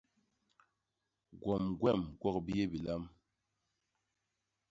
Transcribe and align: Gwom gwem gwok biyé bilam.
Gwom 1.41 1.65
gwem 1.79 2.01
gwok 2.19 2.37
biyé 2.45 2.65
bilam. 2.71 3.03